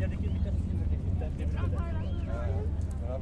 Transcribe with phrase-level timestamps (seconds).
[0.00, 1.70] ilerideki bir kısmı demirden demirden.
[2.28, 3.20] Bravo.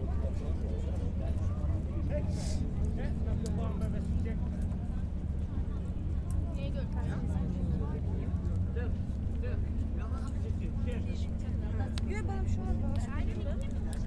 [12.11, 13.09] Yok bana bir şey olmaz.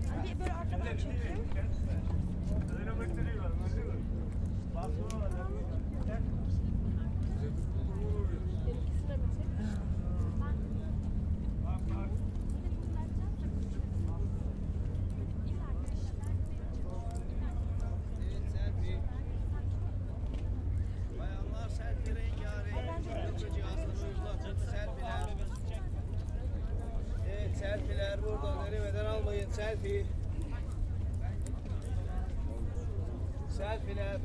[0.09, 1.45] Hani böyle arkadan çekeyim.
[2.79, 3.51] Öyle bakteri var.
[3.69, 3.93] Öyle mi?
[4.75, 5.31] Basma var.
[8.67, 9.90] Benimkisi de bitir.
[29.71, 30.05] سالفي
[33.49, 34.21] سالفي لاب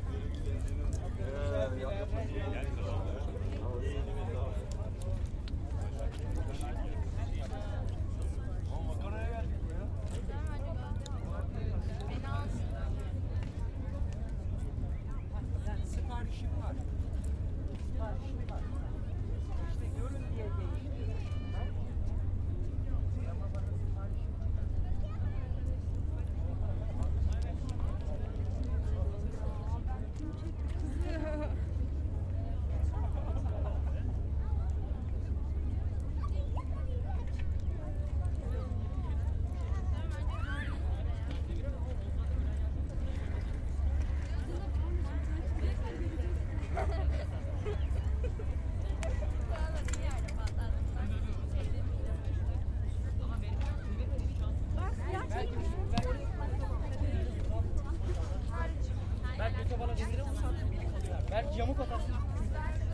[59.77, 61.17] Öte bana cezire vursan biri kalıyor.
[61.31, 62.13] Belki yamuk atarsın.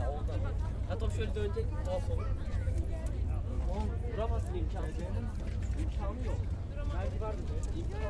[0.01, 0.31] Ya oldu.
[0.89, 1.65] Ya top şöyle dönecek.
[1.85, 2.25] Tuhaf olur.
[3.71, 4.87] Oğlum vuramazsın imkanı.
[4.87, 6.37] İmkanı yok.
[6.95, 7.41] Belki vardı.
[7.75, 8.03] İmkanı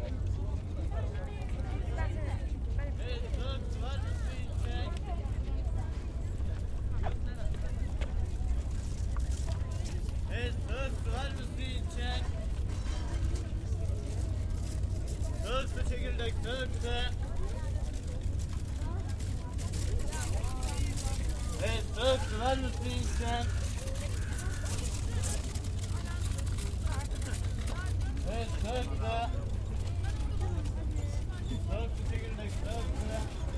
[0.00, 0.12] Evet,
[22.40, 23.48] blood was being sent.
[28.26, 29.30] Let's look at that.
[31.68, 33.49] Let's look at that.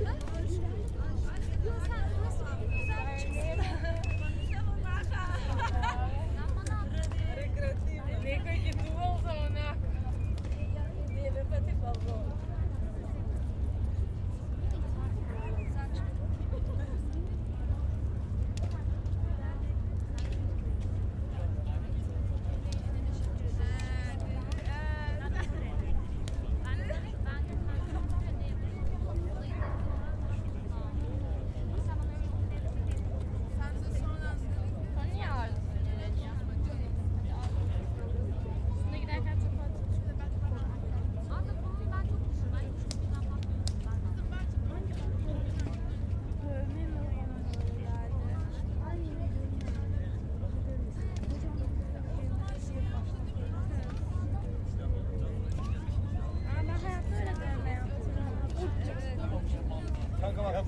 [0.00, 1.66] Kim o?
[1.66, 3.49] Yok sen nasıl güzel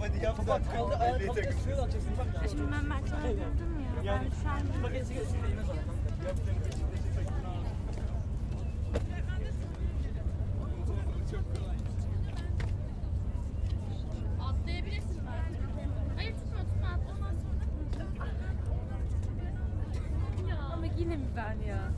[0.02, 0.72] Hadi yap zaten.
[0.72, 1.26] kaldı kaldı.
[1.34, 1.58] takım.
[2.50, 4.12] Şimdi ben Mert'e öldürdüm ya.
[4.12, 5.06] Yani Ben şu an paket.
[14.40, 15.62] Atlayabilirsin belki.
[16.16, 17.64] Hayır tutma tutma atlamaz sonra.
[20.50, 20.56] Ya.
[20.72, 21.92] ama yine mi ben ya?